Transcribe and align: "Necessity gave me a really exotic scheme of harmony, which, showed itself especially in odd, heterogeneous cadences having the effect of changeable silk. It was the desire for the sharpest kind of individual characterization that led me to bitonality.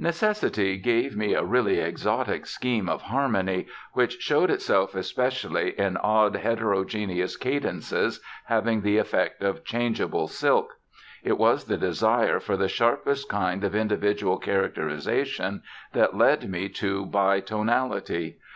"Necessity 0.00 0.76
gave 0.76 1.16
me 1.16 1.34
a 1.34 1.44
really 1.44 1.78
exotic 1.78 2.46
scheme 2.46 2.88
of 2.88 3.02
harmony, 3.02 3.68
which, 3.92 4.14
showed 4.18 4.50
itself 4.50 4.96
especially 4.96 5.70
in 5.78 5.96
odd, 5.98 6.34
heterogeneous 6.34 7.36
cadences 7.36 8.20
having 8.46 8.80
the 8.80 8.98
effect 8.98 9.40
of 9.44 9.64
changeable 9.64 10.26
silk. 10.26 10.70
It 11.22 11.38
was 11.38 11.66
the 11.66 11.76
desire 11.76 12.40
for 12.40 12.56
the 12.56 12.66
sharpest 12.66 13.28
kind 13.28 13.62
of 13.62 13.76
individual 13.76 14.38
characterization 14.38 15.62
that 15.92 16.16
led 16.18 16.50
me 16.50 16.68
to 16.80 17.06
bitonality. 17.06 18.38